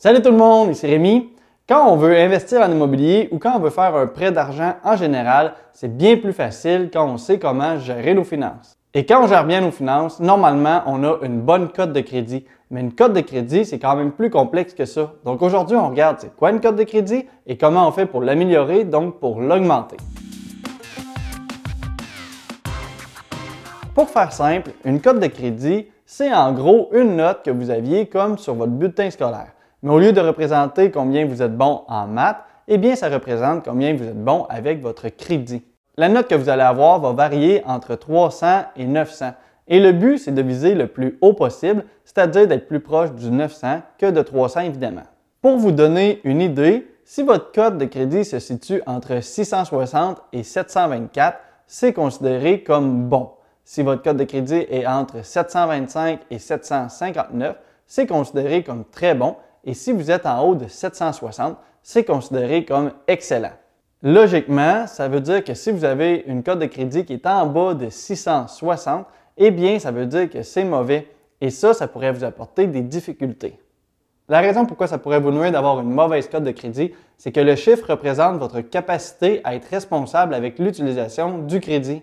[0.00, 1.28] Salut tout le monde, ici Rémi.
[1.68, 4.94] Quand on veut investir en immobilier ou quand on veut faire un prêt d'argent en
[4.94, 8.78] général, c'est bien plus facile quand on sait comment gérer nos finances.
[8.94, 12.46] Et quand on gère bien nos finances, normalement, on a une bonne cote de crédit.
[12.70, 15.14] Mais une cote de crédit, c'est quand même plus complexe que ça.
[15.24, 18.22] Donc aujourd'hui, on regarde c'est quoi une cote de crédit et comment on fait pour
[18.22, 19.96] l'améliorer, donc pour l'augmenter.
[23.96, 28.06] Pour faire simple, une cote de crédit, c'est en gros une note que vous aviez
[28.06, 29.48] comme sur votre bulletin scolaire.
[29.82, 33.64] Mais au lieu de représenter combien vous êtes bon en maths, eh bien, ça représente
[33.64, 35.62] combien vous êtes bon avec votre crédit.
[35.96, 39.32] La note que vous allez avoir va varier entre 300 et 900.
[39.68, 43.30] Et le but, c'est de viser le plus haut possible, c'est-à-dire d'être plus proche du
[43.30, 45.02] 900 que de 300 évidemment.
[45.42, 50.42] Pour vous donner une idée, si votre cote de crédit se situe entre 660 et
[50.42, 53.30] 724, c'est considéré comme bon.
[53.64, 57.56] Si votre cote de crédit est entre 725 et 759,
[57.86, 62.64] c'est considéré comme très bon et si vous êtes en haut de 760, c'est considéré
[62.64, 63.52] comme excellent.
[64.02, 67.46] Logiquement, ça veut dire que si vous avez une cote de crédit qui est en
[67.46, 69.06] bas de 660,
[69.36, 71.08] eh bien, ça veut dire que c'est mauvais.
[71.40, 73.58] Et ça, ça pourrait vous apporter des difficultés.
[74.28, 77.40] La raison pourquoi ça pourrait vous nuire d'avoir une mauvaise cote de crédit, c'est que
[77.40, 82.02] le chiffre représente votre capacité à être responsable avec l'utilisation du crédit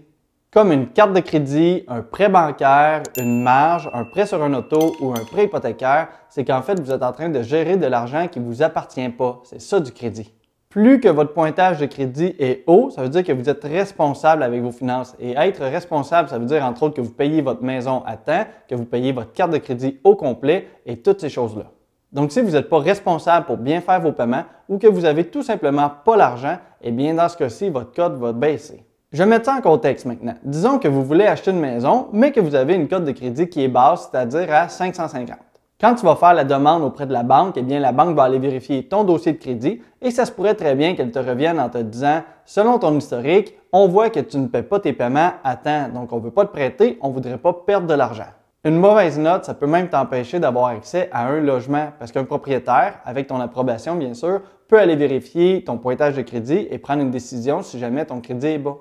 [0.55, 4.95] comme une carte de crédit, un prêt bancaire, une marge, un prêt sur un auto
[5.01, 8.29] ou un prêt hypothécaire, c'est qu'en fait, vous êtes en train de gérer de l'argent
[8.29, 9.41] qui ne vous appartient pas.
[9.43, 10.33] C'est ça du crédit.
[10.69, 14.43] Plus que votre pointage de crédit est haut, ça veut dire que vous êtes responsable
[14.43, 15.13] avec vos finances.
[15.19, 18.45] Et être responsable, ça veut dire entre autres que vous payez votre maison à temps,
[18.69, 21.65] que vous payez votre carte de crédit au complet et toutes ces choses-là.
[22.13, 25.25] Donc, si vous n'êtes pas responsable pour bien faire vos paiements ou que vous avez
[25.25, 28.85] tout simplement pas l'argent, eh bien, dans ce cas-ci, votre code va baisser.
[29.15, 30.33] Je vais mettre ça en contexte maintenant.
[30.43, 33.47] Disons que vous voulez acheter une maison, mais que vous avez une cote de crédit
[33.47, 35.37] qui est basse, c'est-à-dire à 550.
[35.79, 38.23] Quand tu vas faire la demande auprès de la banque, eh bien la banque va
[38.23, 41.61] aller vérifier ton dossier de crédit et ça se pourrait très bien qu'elle te revienne
[41.61, 45.31] en te disant selon ton historique, on voit que tu ne paies pas tes paiements
[45.45, 47.93] à temps, donc on ne veut pas te prêter, on ne voudrait pas perdre de
[47.93, 48.27] l'argent.
[48.65, 52.99] Une mauvaise note, ça peut même t'empêcher d'avoir accès à un logement parce qu'un propriétaire,
[53.05, 57.11] avec ton approbation bien sûr, peut aller vérifier ton pointage de crédit et prendre une
[57.11, 58.75] décision si jamais ton crédit est bas.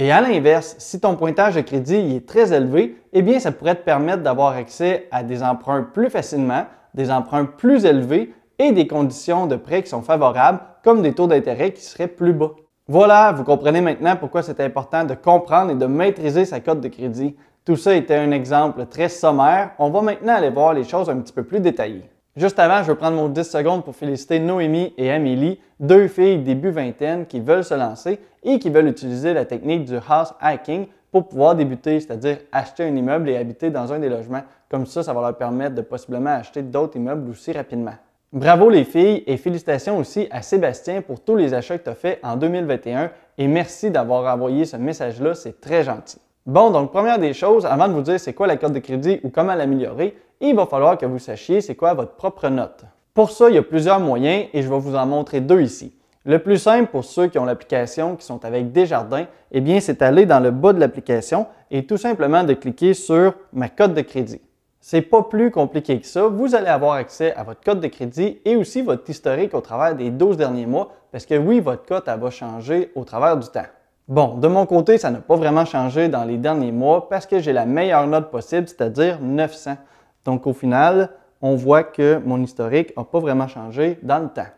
[0.00, 3.74] Et à l'inverse, si ton pointage de crédit est très élevé, eh bien, ça pourrait
[3.74, 8.86] te permettre d'avoir accès à des emprunts plus facilement, des emprunts plus élevés et des
[8.86, 12.52] conditions de prêt qui sont favorables, comme des taux d'intérêt qui seraient plus bas.
[12.86, 16.88] Voilà, vous comprenez maintenant pourquoi c'est important de comprendre et de maîtriser sa cote de
[16.88, 17.34] crédit.
[17.64, 19.72] Tout ça était un exemple très sommaire.
[19.80, 22.08] On va maintenant aller voir les choses un petit peu plus détaillées.
[22.38, 26.38] Juste avant, je vais prendre mon 10 secondes pour féliciter Noémie et Amélie, deux filles
[26.38, 30.86] début vingtaine qui veulent se lancer et qui veulent utiliser la technique du house hacking
[31.10, 34.44] pour pouvoir débuter, c'est-à-dire acheter un immeuble et habiter dans un des logements.
[34.68, 37.94] Comme ça, ça va leur permettre de possiblement acheter d'autres immeubles aussi rapidement.
[38.32, 41.96] Bravo les filles et félicitations aussi à Sébastien pour tous les achats que tu as
[41.96, 46.20] fait en 2021 et merci d'avoir envoyé ce message-là, c'est très gentil.
[46.48, 49.20] Bon, donc première des choses, avant de vous dire c'est quoi la carte de crédit
[49.22, 52.86] ou comment l'améliorer, il va falloir que vous sachiez c'est quoi votre propre note.
[53.12, 55.94] Pour ça, il y a plusieurs moyens et je vais vous en montrer deux ici.
[56.24, 60.00] Le plus simple pour ceux qui ont l'application, qui sont avec Desjardins, eh bien, c'est
[60.00, 64.00] aller dans le bas de l'application et tout simplement de cliquer sur ma code de
[64.00, 64.40] crédit.
[64.80, 66.28] C'est pas plus compliqué que ça.
[66.28, 69.94] Vous allez avoir accès à votre code de crédit et aussi votre historique au travers
[69.94, 73.66] des 12 derniers mois parce que oui, votre cote va changer au travers du temps.
[74.08, 77.40] Bon, de mon côté, ça n'a pas vraiment changé dans les derniers mois parce que
[77.40, 79.76] j'ai la meilleure note possible, c'est-à-dire 900.
[80.24, 81.10] Donc au final,
[81.42, 84.48] on voit que mon historique n'a pas vraiment changé dans le temps.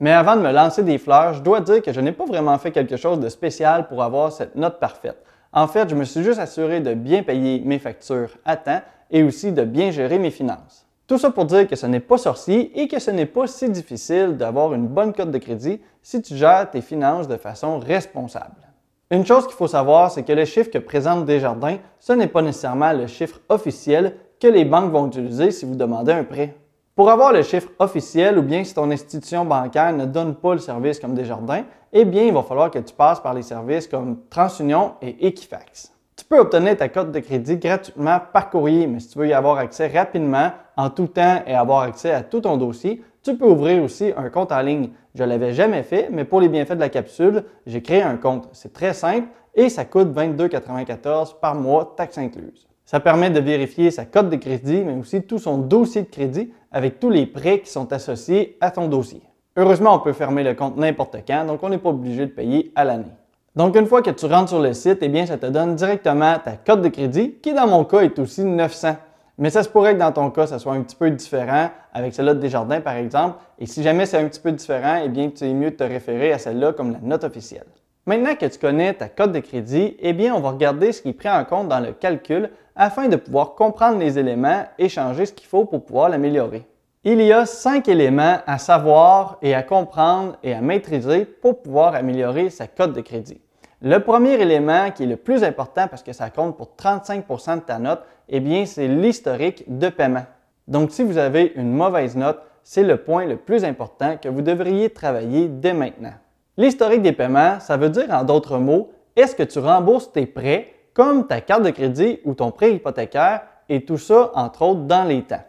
[0.00, 2.58] Mais avant de me lancer des fleurs, je dois dire que je n'ai pas vraiment
[2.58, 5.22] fait quelque chose de spécial pour avoir cette note parfaite.
[5.52, 9.22] En fait, je me suis juste assuré de bien payer mes factures à temps et
[9.22, 10.84] aussi de bien gérer mes finances.
[11.06, 13.70] Tout ça pour dire que ce n'est pas sorcier et que ce n'est pas si
[13.70, 18.65] difficile d'avoir une bonne cote de crédit si tu gères tes finances de façon responsable.
[19.12, 22.42] Une chose qu'il faut savoir, c'est que le chiffre que présente Desjardins, ce n'est pas
[22.42, 26.56] nécessairement le chiffre officiel que les banques vont utiliser si vous demandez un prêt.
[26.96, 30.58] Pour avoir le chiffre officiel ou bien si ton institution bancaire ne donne pas le
[30.58, 34.22] service comme Desjardins, eh bien, il va falloir que tu passes par les services comme
[34.28, 35.92] TransUnion et Equifax.
[36.16, 39.32] Tu peux obtenir ta carte de crédit gratuitement par courrier, mais si tu veux y
[39.32, 43.46] avoir accès rapidement, en tout temps et avoir accès à tout ton dossier, tu peux
[43.46, 44.90] ouvrir aussi un compte en ligne.
[45.16, 48.18] Je ne l'avais jamais fait, mais pour les bienfaits de la capsule, j'ai créé un
[48.18, 48.50] compte.
[48.52, 52.68] C'est très simple et ça coûte 22,94 par mois, taxes incluses.
[52.84, 56.52] Ça permet de vérifier sa cote de crédit, mais aussi tout son dossier de crédit
[56.70, 59.22] avec tous les prêts qui sont associés à ton dossier.
[59.56, 62.70] Heureusement, on peut fermer le compte n'importe quand, donc on n'est pas obligé de payer
[62.76, 63.14] à l'année.
[63.56, 66.38] Donc, une fois que tu rentres sur le site, eh bien, ça te donne directement
[66.44, 68.96] ta cote de crédit, qui dans mon cas est aussi 900.
[69.38, 72.14] Mais ça se pourrait que dans ton cas, ça soit un petit peu différent avec
[72.14, 73.38] celle-là de Desjardins, par exemple.
[73.58, 75.84] Et si jamais c'est un petit peu différent, eh bien, tu es mieux de te
[75.84, 77.66] référer à celle-là comme la note officielle.
[78.06, 81.10] Maintenant que tu connais ta cote de crédit, eh bien, on va regarder ce qui
[81.10, 85.26] est pris en compte dans le calcul afin de pouvoir comprendre les éléments et changer
[85.26, 86.64] ce qu'il faut pour pouvoir l'améliorer.
[87.04, 91.94] Il y a cinq éléments à savoir et à comprendre et à maîtriser pour pouvoir
[91.94, 93.40] améliorer sa cote de crédit.
[93.88, 97.60] Le premier élément qui est le plus important parce que ça compte pour 35% de
[97.60, 100.24] ta note, eh bien, c'est l'historique de paiement.
[100.66, 104.42] Donc, si vous avez une mauvaise note, c'est le point le plus important que vous
[104.42, 106.14] devriez travailler dès maintenant.
[106.56, 110.74] L'historique des paiements, ça veut dire en d'autres mots, est-ce que tu rembourses tes prêts
[110.92, 115.04] comme ta carte de crédit ou ton prêt hypothécaire et tout ça, entre autres, dans
[115.04, 115.44] les temps?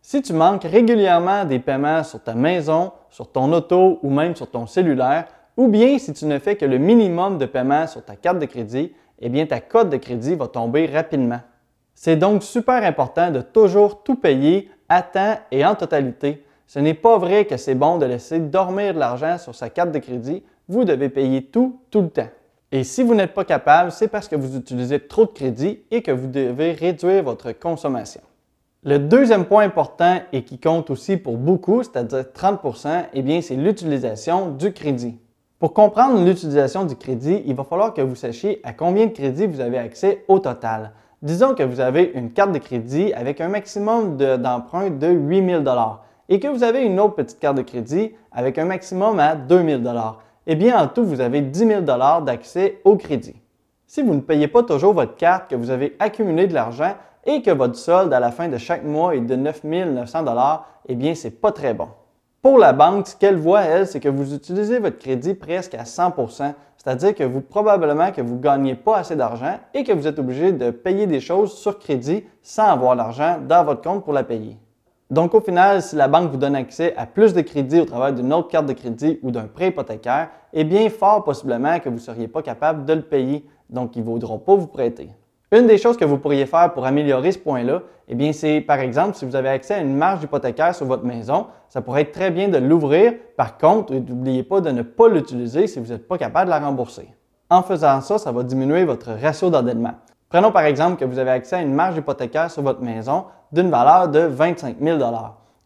[0.00, 4.50] Si tu manques régulièrement des paiements sur ta maison, sur ton auto ou même sur
[4.50, 5.26] ton cellulaire,
[5.56, 8.46] ou bien si tu ne fais que le minimum de paiement sur ta carte de
[8.46, 11.40] crédit, eh bien ta cote de crédit va tomber rapidement.
[11.94, 16.44] C'est donc super important de toujours tout payer à temps et en totalité.
[16.66, 19.92] Ce n'est pas vrai que c'est bon de laisser dormir de l'argent sur sa carte
[19.92, 20.42] de crédit.
[20.68, 22.28] Vous devez payer tout, tout le temps.
[22.72, 26.02] Et si vous n'êtes pas capable, c'est parce que vous utilisez trop de crédit et
[26.02, 28.22] que vous devez réduire votre consommation.
[28.82, 33.54] Le deuxième point important et qui compte aussi pour beaucoup, c'est-à-dire 30% eh bien, c'est
[33.54, 35.16] l'utilisation du crédit.
[35.60, 39.46] Pour comprendre l'utilisation du crédit, il va falloir que vous sachiez à combien de crédits
[39.46, 40.92] vous avez accès au total.
[41.22, 45.62] Disons que vous avez une carte de crédit avec un maximum d'emprunt de, 8 000
[46.28, 49.80] et que vous avez une autre petite carte de crédit avec un maximum à 2
[49.82, 49.82] 000
[50.46, 51.80] Eh bien, en tout, vous avez 10 000
[52.22, 53.36] d'accès au crédit.
[53.86, 56.94] Si vous ne payez pas toujours votre carte, que vous avez accumulé de l'argent,
[57.26, 60.24] et que votre solde à la fin de chaque mois est de 9 900
[60.88, 61.88] eh bien, c'est pas très bon.
[62.44, 65.84] Pour la banque, ce qu'elle voit, elle, c'est que vous utilisez votre crédit presque à
[65.84, 70.06] 100% c'est-à-dire que vous probablement que vous ne gagnez pas assez d'argent et que vous
[70.06, 74.12] êtes obligé de payer des choses sur crédit sans avoir l'argent dans votre compte pour
[74.12, 74.58] la payer.
[75.10, 78.12] Donc au final, si la banque vous donne accès à plus de crédit au travers
[78.12, 81.94] d'une autre carte de crédit ou d'un prêt hypothécaire, eh bien fort possiblement que vous
[81.94, 85.08] ne seriez pas capable de le payer, donc ils ne voudront pas vous prêter.
[85.54, 88.80] Une des choses que vous pourriez faire pour améliorer ce point-là, eh bien, c'est par
[88.80, 92.10] exemple si vous avez accès à une marge hypothécaire sur votre maison, ça pourrait être
[92.10, 93.12] très bien de l'ouvrir.
[93.36, 96.58] Par contre, n'oubliez pas de ne pas l'utiliser si vous n'êtes pas capable de la
[96.58, 97.08] rembourser.
[97.48, 99.92] En faisant ça, ça va diminuer votre ratio d'endettement.
[100.28, 103.70] Prenons par exemple que vous avez accès à une marge hypothécaire sur votre maison d'une
[103.70, 104.98] valeur de 25 000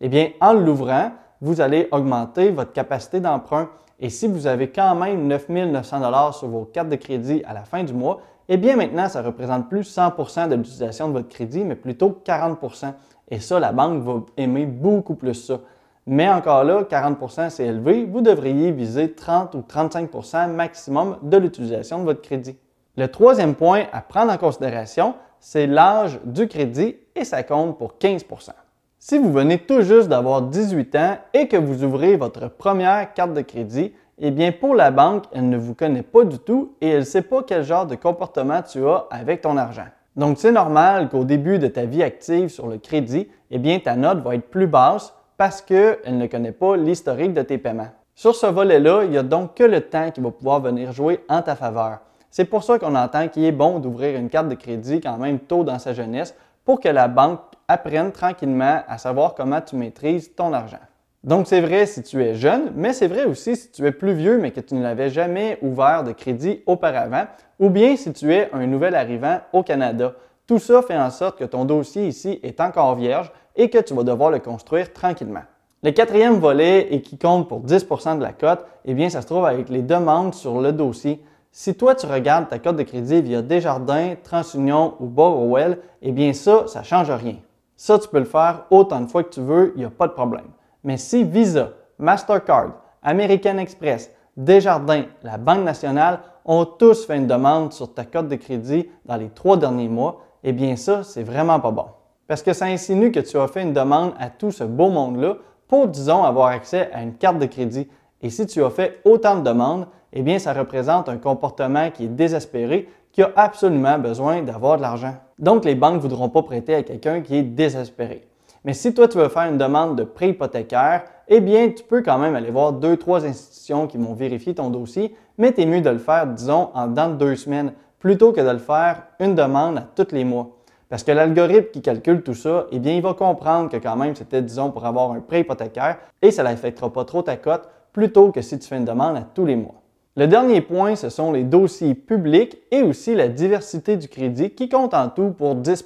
[0.02, 3.70] Eh bien, en l'ouvrant, vous allez augmenter votre capacité d'emprunt.
[4.00, 7.62] Et si vous avez quand même 9 900 sur vos cartes de crédit à la
[7.62, 11.64] fin du mois, eh bien maintenant, ça représente plus 100% de l'utilisation de votre crédit,
[11.64, 12.92] mais plutôt 40%
[13.30, 15.60] Et ça, la banque va aimer beaucoup plus ça.
[16.06, 21.98] Mais encore là, 40% c'est élevé, vous devriez viser 30 ou 35% maximum de l'utilisation
[21.98, 22.56] de votre crédit.
[22.96, 27.96] Le troisième point à prendre en considération, c'est l'âge du crédit et ça compte pour
[28.00, 28.50] 15%
[28.98, 33.34] Si vous venez tout juste d'avoir 18 ans et que vous ouvrez votre première carte
[33.34, 36.88] de crédit, eh bien, pour la banque, elle ne vous connaît pas du tout et
[36.88, 39.86] elle ne sait pas quel genre de comportement tu as avec ton argent.
[40.16, 43.94] Donc, c'est normal qu'au début de ta vie active sur le crédit, eh bien, ta
[43.94, 47.90] note va être plus basse parce qu'elle ne connaît pas l'historique de tes paiements.
[48.16, 51.24] Sur ce volet-là, il n'y a donc que le temps qui va pouvoir venir jouer
[51.28, 52.00] en ta faveur.
[52.30, 55.38] C'est pour ça qu'on entend qu'il est bon d'ouvrir une carte de crédit quand même
[55.38, 56.34] tôt dans sa jeunesse
[56.64, 60.78] pour que la banque apprenne tranquillement à savoir comment tu maîtrises ton argent.
[61.24, 64.12] Donc, c'est vrai si tu es jeune, mais c'est vrai aussi si tu es plus
[64.12, 67.24] vieux, mais que tu ne l'avais jamais ouvert de crédit auparavant,
[67.58, 70.14] ou bien si tu es un nouvel arrivant au Canada.
[70.46, 73.94] Tout ça fait en sorte que ton dossier ici est encore vierge et que tu
[73.94, 75.42] vas devoir le construire tranquillement.
[75.82, 79.26] Le quatrième volet, et qui compte pour 10% de la cote, eh bien, ça se
[79.26, 81.22] trouve avec les demandes sur le dossier.
[81.50, 86.32] Si toi, tu regardes ta cote de crédit via Desjardins, TransUnion ou Borrowell, eh bien,
[86.32, 87.36] ça, ça ne change rien.
[87.76, 90.06] Ça, tu peux le faire autant de fois que tu veux, il n'y a pas
[90.06, 90.46] de problème.
[90.84, 97.72] Mais si Visa, Mastercard, American Express, Desjardins, la Banque nationale ont tous fait une demande
[97.72, 101.60] sur ta cote de crédit dans les trois derniers mois, eh bien ça, c'est vraiment
[101.60, 101.86] pas bon.
[102.26, 105.36] Parce que ça insinue que tu as fait une demande à tout ce beau monde-là
[105.66, 107.88] pour, disons, avoir accès à une carte de crédit.
[108.22, 112.04] Et si tu as fait autant de demandes, eh bien ça représente un comportement qui
[112.04, 115.14] est désespéré, qui a absolument besoin d'avoir de l'argent.
[115.38, 118.26] Donc les banques ne voudront pas prêter à quelqu'un qui est désespéré.
[118.68, 122.02] Mais si toi, tu veux faire une demande de prêt hypothécaire, eh bien, tu peux
[122.02, 125.64] quand même aller voir deux, trois institutions qui vont vérifier ton dossier, mais tu es
[125.64, 129.34] mieux de le faire, disons, en dans deux semaines, plutôt que de le faire une
[129.34, 130.50] demande à tous les mois.
[130.90, 134.14] Parce que l'algorithme qui calcule tout ça, eh bien, il va comprendre que quand même
[134.14, 138.32] c'était, disons, pour avoir un prêt hypothécaire et ça n'affectera pas trop ta cote, plutôt
[138.32, 139.80] que si tu fais une demande à tous les mois.
[140.14, 144.68] Le dernier point, ce sont les dossiers publics et aussi la diversité du crédit qui
[144.68, 145.84] compte en tout pour 10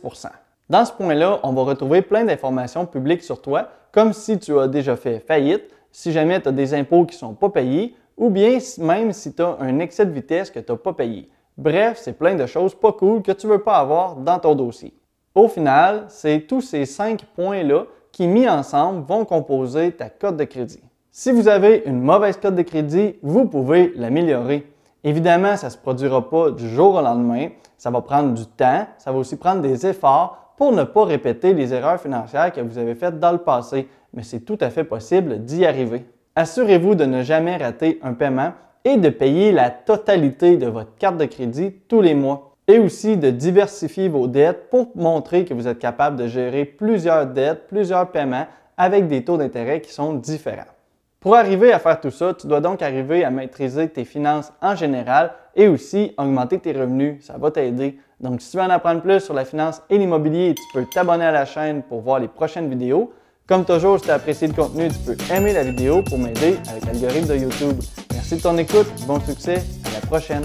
[0.73, 4.69] Dans ce point-là, on va retrouver plein d'informations publiques sur toi, comme si tu as
[4.69, 8.31] déjà fait faillite, si jamais tu as des impôts qui ne sont pas payés, ou
[8.31, 11.29] bien même si tu as un excès de vitesse que tu n'as pas payé.
[11.59, 14.55] Bref, c'est plein de choses pas cool que tu ne veux pas avoir dans ton
[14.55, 14.95] dossier.
[15.35, 20.45] Au final, c'est tous ces cinq points-là qui, mis ensemble, vont composer ta cote de
[20.45, 20.81] crédit.
[21.11, 24.67] Si vous avez une mauvaise cote de crédit, vous pouvez l'améliorer.
[25.05, 27.49] Évidemment, ça ne se produira pas du jour au lendemain.
[27.77, 28.87] Ça va prendre du temps.
[28.97, 32.79] Ça va aussi prendre des efforts pour ne pas répéter les erreurs financières que vous
[32.79, 33.89] avez faites dans le passé.
[34.15, 36.05] Mais c'est tout à fait possible d'y arriver.
[36.37, 38.53] Assurez-vous de ne jamais rater un paiement
[38.85, 42.57] et de payer la totalité de votre carte de crédit tous les mois.
[42.69, 47.27] Et aussi de diversifier vos dettes pour montrer que vous êtes capable de gérer plusieurs
[47.27, 50.63] dettes, plusieurs paiements avec des taux d'intérêt qui sont différents.
[51.23, 54.75] Pour arriver à faire tout ça, tu dois donc arriver à maîtriser tes finances en
[54.75, 57.25] général et aussi augmenter tes revenus.
[57.25, 57.97] Ça va t'aider.
[58.19, 61.25] Donc, si tu veux en apprendre plus sur la finance et l'immobilier, tu peux t'abonner
[61.25, 63.13] à la chaîne pour voir les prochaines vidéos.
[63.47, 66.57] Comme toujours, si tu as apprécié le contenu, tu peux aimer la vidéo pour m'aider
[66.69, 67.81] avec l'algorithme de YouTube.
[68.13, 70.43] Merci de ton écoute, bon succès, à la prochaine.